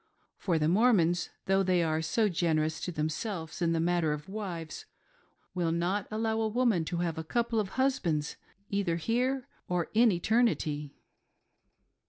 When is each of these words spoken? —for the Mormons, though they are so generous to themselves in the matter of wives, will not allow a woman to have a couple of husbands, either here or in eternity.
—for 0.45 0.57
the 0.57 0.67
Mormons, 0.67 1.29
though 1.45 1.61
they 1.61 1.83
are 1.83 2.01
so 2.01 2.27
generous 2.27 2.81
to 2.81 2.91
themselves 2.91 3.61
in 3.61 3.71
the 3.71 3.79
matter 3.79 4.13
of 4.13 4.27
wives, 4.27 4.85
will 5.53 5.71
not 5.71 6.07
allow 6.09 6.41
a 6.41 6.47
woman 6.47 6.83
to 6.85 6.97
have 7.05 7.19
a 7.19 7.23
couple 7.23 7.59
of 7.59 7.69
husbands, 7.77 8.35
either 8.71 8.95
here 8.95 9.47
or 9.69 9.91
in 9.93 10.11
eternity. 10.11 10.95